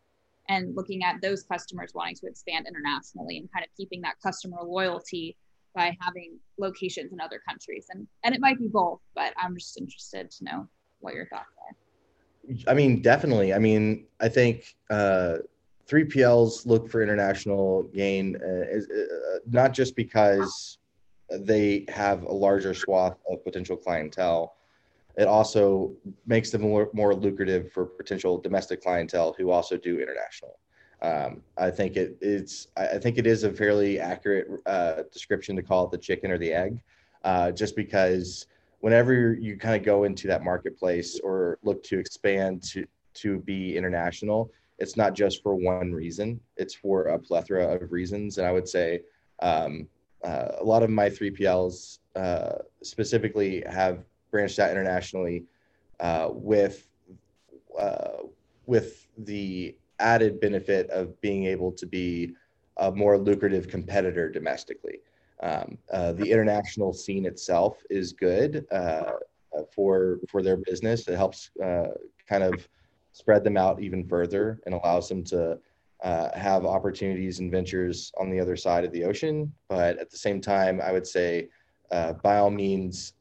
and 0.49 0.75
looking 0.75 1.03
at 1.05 1.21
those 1.21 1.43
customers 1.43 1.93
wanting 1.95 2.15
to 2.17 2.27
expand 2.27 2.67
internationally 2.67 3.39
and 3.39 3.53
kind 3.53 3.65
of 3.65 3.71
keeping 3.77 4.01
that 4.01 4.15
customer 4.23 4.59
loyalty 4.63 5.37
by 5.75 5.97
having 6.01 6.39
locations 6.59 7.13
in 7.13 7.21
other 7.21 7.41
countries. 7.49 7.87
And 7.91 8.07
and 8.25 8.35
it 8.35 8.41
might 8.41 8.59
be 8.59 8.69
both 8.69 9.01
but 9.15 9.33
i'm 9.37 9.57
just 9.57 9.79
interested 9.79 10.31
to 10.31 10.45
know 10.45 10.69
what 11.01 11.15
your 11.15 11.27
thoughts 11.27 11.55
are. 11.59 11.77
I 12.67 12.75
mean 12.75 13.03
definitely. 13.03 13.53
I 13.55 13.59
mean 13.59 14.07
i 14.21 14.29
think 14.29 14.77
uh 14.91 15.39
3pls 15.89 16.67
look 16.67 16.91
for 16.91 17.03
international 17.03 17.85
gain 17.95 18.37
uh, 18.45 18.77
uh, 18.77 19.39
not 19.47 19.73
just 19.73 19.97
because 19.97 20.79
they 21.31 21.87
have 21.89 22.23
a 22.25 22.33
larger 22.33 22.75
swath 22.75 23.17
of 23.31 23.43
potential 23.43 23.77
clientele 23.77 24.58
it 25.19 25.27
also 25.27 25.93
makes 26.27 26.51
them 26.51 26.63
more, 26.63 26.89
more 26.95 27.13
lucrative 27.13 27.73
for 27.73 27.85
potential 27.85 28.39
domestic 28.39 28.81
clientele 28.81 29.35
who 29.37 29.51
also 29.51 29.77
do 29.77 30.01
international. 30.01 30.61
Um, 31.03 31.43
I 31.57 31.71
think 31.71 31.97
it, 31.97 32.17
it's 32.21 32.69
I 32.77 32.99
think 32.99 33.19
it 33.19 33.27
is 33.27 33.45
a 33.45 33.53
fairly 33.53 33.99
accurate 34.01 34.49
uh, 34.65 35.03
description 35.13 35.57
to 35.57 35.63
call 35.63 35.85
it 35.85 35.91
the 35.91 35.99
chicken 35.99 36.31
or 36.31 36.39
the 36.39 36.53
egg, 36.53 36.81
uh, 37.25 37.51
just 37.51 37.77
because 37.77 38.47
whenever 38.81 39.35
you 39.35 39.57
kind 39.57 39.77
of 39.77 39.85
go 39.85 40.05
into 40.05 40.27
that 40.29 40.43
marketplace 40.43 41.21
or 41.21 41.59
look 41.63 41.83
to 41.85 41.99
expand 41.99 42.63
to 42.71 42.85
to 43.15 43.39
be 43.41 43.77
international, 43.77 44.51
it's 44.79 44.97
not 44.97 45.15
just 45.15 45.41
for 45.43 45.55
one 45.55 45.93
reason; 45.93 46.41
it's 46.57 46.75
for 46.75 47.05
a 47.05 47.19
plethora 47.19 47.75
of 47.75 47.93
reasons. 47.93 48.39
And 48.39 48.47
I 48.47 48.51
would 48.51 48.69
say 48.69 49.03
um, 49.41 49.87
uh, 50.25 50.49
a 50.59 50.65
lot 50.65 50.83
of 50.83 50.91
my 50.91 51.09
3PLs 51.09 51.99
uh, 52.17 52.55
specifically 52.83 53.63
have 53.69 54.05
branched 54.31 54.59
out 54.59 54.71
internationally 54.71 55.45
uh, 56.01 56.29
with 56.33 56.89
uh, 57.79 58.23
with 58.67 59.09
the 59.19 59.75
added 59.99 60.41
benefit 60.41 60.89
of 60.91 61.21
being 61.21 61.45
able 61.47 61.73
to 61.73 61.87
be 61.87 62.35
a 62.79 62.93
more 62.93 63.19
lucrative 63.19 63.69
competitor 63.69 64.29
domestically. 64.31 65.01
Um, 65.43 65.79
uh, 65.93 66.13
the 66.13 66.31
international 66.31 66.93
scene 66.93 67.25
itself 67.25 67.83
is 67.91 68.13
good 68.13 68.67
uh, 68.71 69.13
for 69.75 70.19
for 70.29 70.43
their 70.43 70.57
business. 70.57 71.07
It 71.09 71.17
helps 71.17 71.51
uh, 71.63 71.89
kind 72.29 72.43
of 72.43 72.69
spread 73.13 73.45
them 73.45 73.57
out 73.57 73.81
even 73.81 74.07
further 74.07 74.61
and 74.67 74.75
allows 74.75 75.09
them 75.09 75.25
to 75.25 75.59
uh, 76.03 76.39
have 76.39 76.65
opportunities 76.65 77.41
and 77.41 77.51
ventures 77.51 78.13
on 78.21 78.31
the 78.31 78.39
other 78.39 78.57
side 78.57 78.85
of 78.85 78.93
the 78.93 79.05
ocean. 79.05 79.53
But 79.69 79.99
at 79.99 80.11
the 80.11 80.17
same 80.17 80.41
time, 80.41 80.81
I 80.81 80.93
would 80.93 81.07
say, 81.07 81.49
by 81.91 82.39
all 82.39 82.51
means, 82.51 83.15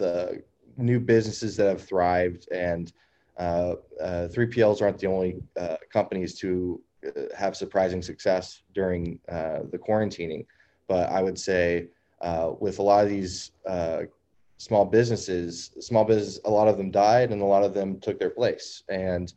the 0.00 0.42
new 0.76 0.98
businesses 0.98 1.56
that 1.56 1.68
have 1.68 1.82
thrived 1.82 2.48
and 2.50 2.92
uh, 3.38 3.74
uh, 4.00 4.28
3PLs 4.28 4.82
aren't 4.82 4.98
the 4.98 5.06
only 5.06 5.36
uh, 5.58 5.76
companies 5.92 6.38
to 6.38 6.80
uh, 7.06 7.22
have 7.36 7.56
surprising 7.56 8.02
success 8.02 8.62
during 8.74 9.18
uh, 9.28 9.60
the 9.70 9.78
quarantining. 9.78 10.44
But 10.88 11.10
I 11.10 11.22
would 11.22 11.38
say 11.38 11.88
uh, 12.20 12.52
with 12.58 12.78
a 12.78 12.82
lot 12.82 13.04
of 13.04 13.10
these 13.10 13.52
small 14.58 14.84
businesses, 14.84 15.70
small 15.80 16.04
business, 16.04 16.38
a 16.44 16.50
lot 16.50 16.68
of 16.68 16.76
them 16.76 16.90
died 16.90 17.30
and 17.32 17.40
a 17.40 17.46
lot 17.46 17.62
of 17.62 17.72
them 17.72 17.98
took 18.00 18.18
their 18.18 18.30
place. 18.30 18.82
And 18.90 19.32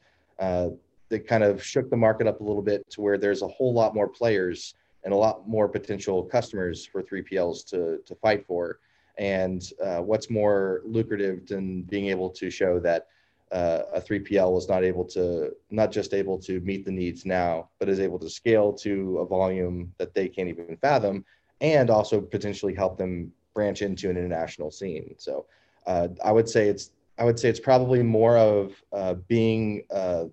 they 1.10 1.20
kind 1.20 1.44
of 1.44 1.64
shook 1.64 1.90
the 1.90 1.96
market 1.96 2.28
up 2.28 2.42
a 2.42 2.44
little 2.44 2.62
bit 2.62 2.90
to 2.90 3.02
where 3.02 3.18
there's 3.18 3.44
a 3.44 3.48
whole 3.48 3.74
lot 3.74 3.94
more 3.94 4.10
players 4.10 4.74
and 5.06 5.14
a 5.14 5.18
lot 5.18 5.48
more 5.48 5.70
potential 5.70 6.24
customers 6.24 6.86
for 6.86 7.02
3PLs 7.04 7.66
to, 7.70 8.00
to 8.06 8.16
fight 8.16 8.46
for. 8.48 8.80
And 9.18 9.64
uh, 9.84 10.00
what's 10.00 10.30
more 10.30 10.82
lucrative 10.86 11.48
than 11.48 11.84
being 11.84 12.08
able 12.08 12.30
to 12.32 12.50
show 12.50 12.80
that 12.80 13.08
uh, 13.52 13.84
a 13.94 14.02
3PL 14.02 14.52
was 14.52 14.68
not 14.68 14.84
able 14.84 15.06
to, 15.06 15.52
not 15.70 15.92
just 15.92 16.14
able 16.14 16.40
to 16.40 16.60
meet 16.62 16.86
the 16.86 16.92
needs 16.92 17.26
now, 17.26 17.70
but 17.80 17.88
is 17.88 18.00
able 18.00 18.18
to 18.18 18.30
scale 18.30 18.74
to 18.74 19.20
a 19.20 19.26
volume 19.26 19.94
that 20.00 20.14
they 20.16 20.28
can't 20.28 20.50
even 20.50 20.76
fathom, 20.78 21.24
and 21.62 21.92
also 21.92 22.20
potentially 22.20 22.74
help 22.74 22.98
them 22.98 23.32
branch 23.54 23.84
into 23.84 24.10
an 24.10 24.18
international 24.18 24.72
scene. 24.72 25.14
So 25.20 25.46
uh, 25.86 26.08
I 26.24 26.32
would 26.32 26.50
say 26.50 26.68
it's 26.68 26.92
I 27.20 27.26
would 27.26 27.40
say 27.40 27.50
it's 27.50 27.60
probably 27.60 28.02
more 28.02 28.38
of 28.38 28.74
uh, 28.92 29.14
being 29.28 29.84
uh, 29.94 30.26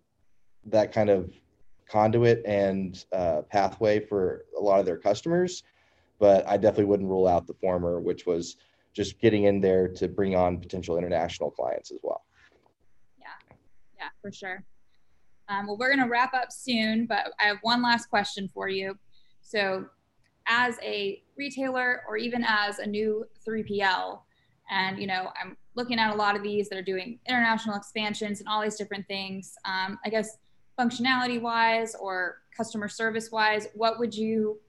that 0.65 0.93
kind 0.93 1.11
of 1.11 1.31
conduit 1.87 2.43
and 2.47 3.05
uh, 3.13 3.43
pathway 3.43 4.01
for 4.01 4.47
a 4.59 4.61
lot 4.61 4.81
of 4.81 4.87
their 4.87 4.97
customers. 4.97 5.63
But 6.19 6.47
I 6.47 6.57
definitely 6.57 6.85
wouldn't 6.87 7.09
rule 7.09 7.27
out 7.27 7.47
the 7.47 7.55
former, 7.55 8.01
which 8.01 8.25
was 8.25 8.57
just 8.93 9.21
getting 9.21 9.45
in 9.45 9.61
there 9.61 9.89
to 9.89 10.09
bring 10.09 10.35
on 10.35 10.59
potential 10.59 10.99
international 10.99 11.51
clients 11.51 11.91
as 11.91 11.99
well. 12.03 12.23
Yeah, 13.19 13.57
yeah, 13.97 14.09
for 14.21 14.33
sure. 14.33 14.65
Um, 15.49 15.67
well, 15.67 15.77
we're 15.77 15.95
going 15.95 16.07
to 16.07 16.11
wrap 16.11 16.33
up 16.35 16.53
soon, 16.53 17.07
but 17.07 17.33
I 17.41 17.45
have 17.45 17.59
one 17.63 17.83
last 17.83 18.07
question 18.07 18.49
for 18.49 18.69
you. 18.69 18.97
So, 19.43 19.87
as 20.47 20.77
a 20.83 21.23
retailer 21.37 22.03
or 22.09 22.17
even 22.17 22.45
as 22.47 22.79
a 22.79 22.87
new 22.87 23.25
3PL, 23.47 24.21
and 24.71 24.99
you 24.99 25.07
know, 25.07 25.31
I'm 25.41 25.57
looking 25.75 25.99
at 25.99 26.13
a 26.15 26.17
lot 26.17 26.37
of 26.37 26.43
these 26.43 26.69
that 26.69 26.79
are 26.79 26.83
doing 26.83 27.19
international 27.29 27.77
expansions 27.77 28.41
and 28.41 28.49
all 28.49 28.63
these 28.63 28.77
different 28.77 29.07
things. 29.07 29.55
Um, 29.65 29.99
I 30.05 30.09
guess 30.09 30.39
functionality 30.79 31.41
wise 31.41 31.95
or 31.95 32.43
customer 32.57 32.89
service 32.89 33.31
wise, 33.31 33.69
what 33.75 33.99
would 33.99 34.15
you 34.15 34.61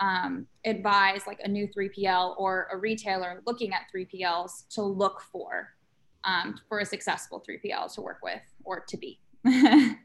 um, 0.00 0.46
advise 0.64 1.26
like 1.26 1.40
a 1.44 1.48
new 1.48 1.68
3PL 1.68 2.34
or 2.38 2.68
a 2.72 2.76
retailer 2.76 3.42
looking 3.46 3.72
at 3.72 3.82
3PLs 3.94 4.68
to 4.70 4.82
look 4.82 5.22
for 5.32 5.68
um, 6.24 6.56
for 6.68 6.80
a 6.80 6.84
successful 6.84 7.42
3PL 7.48 7.94
to 7.94 8.00
work 8.00 8.18
with 8.22 8.42
or 8.64 8.84
to 8.88 8.96
be? 8.96 9.20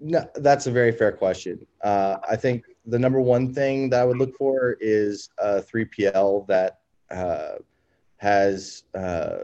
no, 0.00 0.28
that's 0.34 0.66
a 0.66 0.70
very 0.70 0.92
fair 0.92 1.12
question. 1.12 1.66
Uh, 1.82 2.16
I 2.28 2.36
think 2.36 2.64
the 2.86 2.98
number 2.98 3.20
one 3.20 3.54
thing 3.54 3.88
that 3.90 4.00
I 4.00 4.04
would 4.04 4.18
look 4.18 4.36
for 4.36 4.76
is 4.80 5.30
a 5.38 5.62
3PL 5.62 6.46
that 6.48 6.80
uh, 7.10 7.54
has 8.18 8.84
uh, 8.94 9.36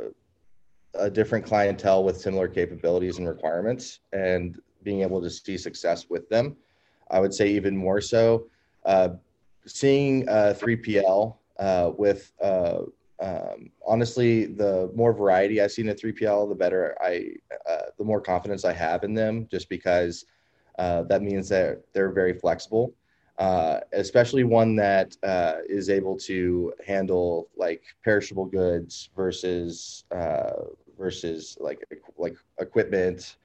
a 0.94 1.10
different 1.10 1.44
clientele 1.44 2.04
with 2.04 2.20
similar 2.20 2.48
capabilities 2.48 3.18
and 3.18 3.28
requirements 3.28 4.00
and 4.12 4.60
being 4.82 5.02
able 5.02 5.22
to 5.22 5.30
see 5.30 5.56
success 5.56 6.10
with 6.10 6.28
them. 6.28 6.56
I 7.10 7.20
would 7.20 7.32
say 7.32 7.48
even 7.48 7.76
more 7.76 8.00
so. 8.00 8.46
Seeing 9.66 10.28
uh, 10.28 10.54
3PL 10.56 11.36
uh, 11.58 11.92
with 11.96 12.32
uh, 12.42 12.80
um, 13.20 13.70
honestly, 13.86 14.46
the 14.46 14.90
more 14.96 15.12
variety 15.12 15.60
I 15.60 15.68
see 15.68 15.82
in 15.82 15.90
a 15.90 15.94
3PL, 15.94 16.48
the 16.48 16.54
better 16.56 16.96
I, 17.00 17.34
uh, 17.70 17.82
the 17.96 18.04
more 18.04 18.20
confidence 18.20 18.64
I 18.64 18.72
have 18.72 19.04
in 19.04 19.14
them, 19.14 19.46
just 19.48 19.68
because 19.68 20.24
uh, 20.78 21.02
that 21.04 21.22
means 21.22 21.48
that 21.50 21.82
they're 21.92 22.10
very 22.10 22.34
flexible. 22.36 22.94
Especially 23.92 24.44
one 24.44 24.74
that 24.76 25.16
is 25.68 25.88
able 25.88 26.16
to 26.18 26.72
handle 26.84 27.48
like 27.56 27.82
perishable 28.04 28.46
goods 28.46 29.10
versus 29.16 30.04
versus 30.98 31.56
like 31.60 31.84
like 32.18 32.36
equipment. 32.58 33.36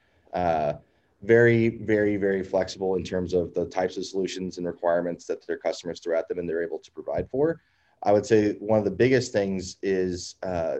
Very, 1.23 1.69
very, 1.69 2.15
very 2.17 2.43
flexible 2.43 2.95
in 2.95 3.03
terms 3.03 3.33
of 3.33 3.53
the 3.53 3.65
types 3.65 3.97
of 3.97 4.05
solutions 4.05 4.57
and 4.57 4.67
requirements 4.67 5.25
that 5.25 5.45
their 5.47 5.57
customers 5.57 5.99
throw 5.99 6.17
at 6.17 6.27
them 6.27 6.37
and 6.39 6.47
they're 6.47 6.63
able 6.63 6.79
to 6.79 6.91
provide 6.91 7.29
for. 7.29 7.61
I 8.03 8.11
would 8.11 8.25
say 8.25 8.53
one 8.59 8.77
of 8.77 8.85
the 8.85 8.91
biggest 8.91 9.31
things 9.31 9.77
is 9.81 10.35
uh, 10.43 10.77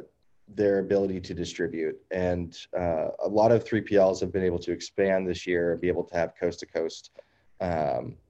their 0.48 0.80
ability 0.80 1.20
to 1.22 1.34
distribute. 1.34 2.00
And 2.12 2.58
uh, 2.78 3.10
a 3.24 3.28
lot 3.28 3.52
of 3.52 3.66
3PLs 3.66 4.20
have 4.22 4.32
been 4.32 4.44
able 4.44 4.60
to 4.60 4.72
expand 4.72 5.28
this 5.28 5.48
year 5.48 5.72
and 5.72 5.82
be 5.82 5.88
able 5.88 6.04
to 6.06 6.16
have 6.16 6.36
coast 6.40 6.60
to 6.60 6.66
coast 6.66 7.12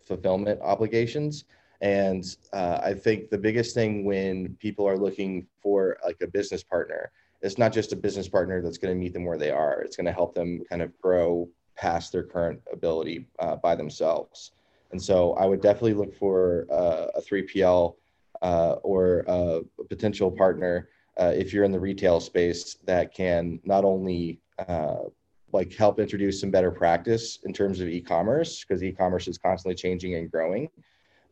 fulfillment 0.08 0.62
obligations. 0.62 1.44
And 1.82 2.26
uh, 2.54 2.80
I 2.82 2.94
think 2.94 3.30
the 3.30 3.38
biggest 3.38 3.76
thing 3.76 4.04
when 4.04 4.56
people 4.60 4.88
are 4.88 4.98
looking 4.98 5.46
for 5.62 5.98
like 6.04 6.18
a 6.22 6.28
business 6.28 6.64
partner, 6.64 7.12
it's 7.42 7.58
not 7.58 7.72
just 7.72 7.92
a 7.92 7.96
business 7.96 8.28
partner 8.28 8.62
that's 8.62 8.80
going 8.80 8.96
to 8.96 9.00
meet 9.00 9.14
them 9.14 9.26
where 9.26 9.38
they 9.38 9.52
are. 9.52 9.82
It's 9.82 9.96
going 9.96 10.06
to 10.06 10.12
help 10.12 10.34
them 10.34 10.64
kind 10.70 10.82
of 10.82 10.98
grow 11.00 11.48
past 11.78 12.12
their 12.12 12.24
current 12.24 12.60
ability 12.72 13.28
uh, 13.40 13.56
by 13.56 13.76
themselves. 13.76 14.52
And 14.92 15.02
so 15.02 15.34
I 15.34 15.46
would 15.46 15.62
definitely 15.62 15.94
look 15.94 16.14
for 16.16 16.66
uh, 16.72 17.08
a 17.16 17.22
3PL 17.22 17.96
uh, 18.42 18.76
or 18.84 19.24
a 19.28 19.62
potential 19.90 20.32
partner 20.32 20.90
uh, 21.18 21.34
if 21.36 21.52
you're 21.52 21.64
in 21.64 21.72
the 21.72 21.80
retail 21.80 22.20
space 22.20 22.76
that 22.86 23.14
can 23.14 23.60
not 23.64 23.84
only 23.84 24.40
uh, 24.68 25.04
like 25.54 25.74
help 25.74 26.00
introduce 26.00 26.40
some 26.42 26.52
better 26.52 26.72
practice 26.72 27.40
in 27.44 27.54
terms 27.54 27.80
of 27.80 27.88
e-commerce 27.88 28.64
because 28.64 28.84
e-commerce 28.84 29.28
is 29.28 29.38
constantly 29.38 29.76
changing 29.76 30.16
and 30.16 30.32
growing 30.32 30.70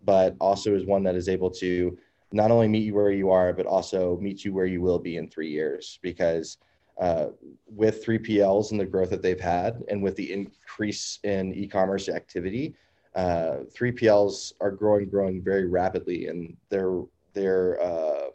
but 0.04 0.36
also 0.40 0.76
is 0.76 0.86
one 0.86 1.04
that 1.04 1.16
is 1.16 1.28
able 1.28 1.50
to 1.50 1.98
not 2.32 2.52
only 2.52 2.68
meet 2.68 2.84
you 2.84 2.94
where 2.94 3.12
you 3.12 3.30
are 3.30 3.54
but 3.54 3.66
also 3.66 4.18
meet 4.22 4.44
you 4.44 4.54
where 4.54 4.66
you 4.66 4.82
will 4.82 5.00
be 5.00 5.18
in 5.18 5.30
three 5.30 5.50
years 5.50 6.00
because 6.02 6.58
uh, 7.00 7.28
with 7.68 8.06
3pls 8.06 8.72
and 8.72 8.80
the 8.80 8.86
growth 8.86 9.10
that 9.10 9.22
they've 9.22 9.40
had 9.40 9.84
and 9.90 10.02
with 10.02 10.16
the 10.16 10.32
increase 10.32 11.20
in 11.24 11.54
e-commerce 11.54 12.08
activity 12.10 12.76
uh, 13.16 13.60
3pls 13.78 14.54
are 14.62 14.72
growing 14.72 15.10
growing 15.10 15.42
very 15.42 15.68
rapidly 15.68 16.28
and 16.28 16.56
their 16.70 17.02
their 17.34 17.82
uh, 17.82 18.28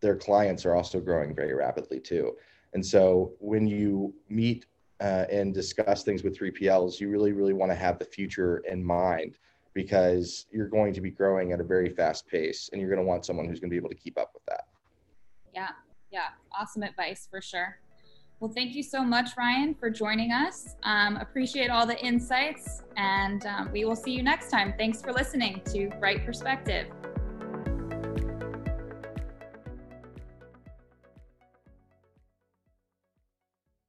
their 0.00 0.16
clients 0.16 0.64
are 0.64 0.74
also 0.74 1.00
growing 1.00 1.34
very 1.34 1.54
rapidly 1.54 2.00
too 2.00 2.36
and 2.72 2.84
so 2.84 3.32
when 3.38 3.66
you 3.66 4.14
meet 4.28 4.66
uh, 5.00 5.24
and 5.30 5.54
discuss 5.54 6.02
things 6.02 6.22
with 6.22 6.38
3PLs, 6.38 7.00
you 7.00 7.08
really, 7.08 7.32
really 7.32 7.54
want 7.54 7.72
to 7.72 7.76
have 7.76 7.98
the 7.98 8.04
future 8.04 8.58
in 8.68 8.84
mind 8.84 9.38
because 9.72 10.46
you're 10.50 10.68
going 10.68 10.92
to 10.92 11.00
be 11.00 11.10
growing 11.10 11.52
at 11.52 11.60
a 11.60 11.64
very 11.64 11.88
fast 11.88 12.26
pace 12.26 12.68
and 12.72 12.80
you're 12.80 12.90
going 12.90 13.00
to 13.00 13.06
want 13.06 13.24
someone 13.24 13.46
who's 13.46 13.60
going 13.60 13.70
to 13.70 13.74
be 13.74 13.78
able 13.78 13.88
to 13.88 13.94
keep 13.94 14.18
up 14.18 14.32
with 14.34 14.44
that. 14.46 14.64
Yeah, 15.54 15.70
yeah, 16.10 16.28
awesome 16.52 16.82
advice 16.82 17.26
for 17.30 17.40
sure. 17.40 17.78
Well, 18.40 18.50
thank 18.50 18.74
you 18.74 18.82
so 18.82 19.04
much, 19.04 19.36
Ryan, 19.36 19.74
for 19.74 19.90
joining 19.90 20.32
us. 20.32 20.74
Um, 20.82 21.16
appreciate 21.18 21.68
all 21.68 21.84
the 21.84 22.02
insights, 22.02 22.82
and 22.96 23.44
um, 23.44 23.70
we 23.70 23.84
will 23.84 23.94
see 23.94 24.12
you 24.12 24.22
next 24.22 24.50
time. 24.50 24.72
Thanks 24.78 25.02
for 25.02 25.12
listening 25.12 25.60
to 25.66 25.90
Bright 26.00 26.24
Perspective. 26.24 26.86